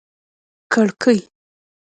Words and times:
کړکۍ 0.71 1.17